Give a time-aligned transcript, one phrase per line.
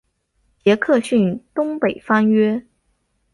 [0.63, 2.65] 杰克逊东北方约。